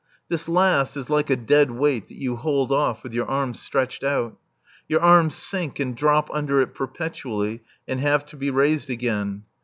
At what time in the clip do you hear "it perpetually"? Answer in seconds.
6.59-7.61